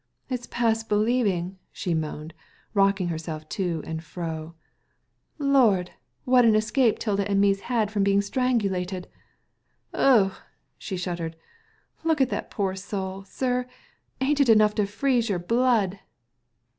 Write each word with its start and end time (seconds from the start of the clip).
"It's 0.31 0.47
past 0.47 0.89
believing," 0.89 1.59
she 1.71 1.93
moaned, 1.93 2.33
rocking 2.73 3.09
herself 3.09 3.47
to 3.49 3.83
and 3.85 4.03
fro. 4.03 4.55
Lord 5.37 5.91
I 5.91 5.93
what 6.25 6.43
an 6.43 6.55
escape 6.55 6.97
'Tilda 6.97 7.29
and 7.29 7.39
me's 7.39 7.59
had 7.69 7.91
from 7.91 8.03
being 8.03 8.23
strangulated. 8.23 9.07
Ugh 9.93 10.31
1" 10.31 10.39
she 10.79 10.97
shuddered, 10.97 11.35
look 12.03 12.19
at 12.19 12.29
that 12.29 12.49
poor 12.49 12.73
soul, 12.73 13.25
sir, 13.25 13.67
ain't 14.19 14.39
it 14.41 14.49
enough 14.49 14.73
to 14.73 14.87
freeze 14.87 15.29
your 15.29 15.37
blood." 15.37 15.99